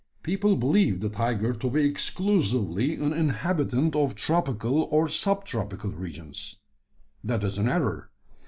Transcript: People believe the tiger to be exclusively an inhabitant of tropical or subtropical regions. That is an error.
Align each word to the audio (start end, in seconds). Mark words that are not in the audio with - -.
People 0.23 0.55
believe 0.55 0.99
the 0.99 1.09
tiger 1.11 1.53
to 1.53 1.69
be 1.69 1.85
exclusively 1.85 2.95
an 2.95 3.13
inhabitant 3.13 3.95
of 3.95 4.15
tropical 4.15 4.87
or 4.89 5.07
subtropical 5.07 5.91
regions. 5.91 6.55
That 7.23 7.43
is 7.43 7.59
an 7.59 7.69
error. 7.69 8.09